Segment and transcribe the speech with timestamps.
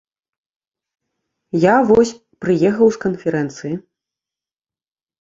[1.65, 2.15] Я вось
[2.47, 3.75] прыехаў з канферэнцыі.